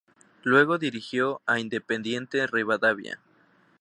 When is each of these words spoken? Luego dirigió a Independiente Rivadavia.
Luego 0.41 0.79
dirigió 0.79 1.43
a 1.45 1.59
Independiente 1.59 2.47
Rivadavia. 2.47 3.19